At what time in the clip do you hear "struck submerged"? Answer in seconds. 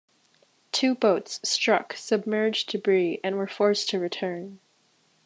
1.43-2.71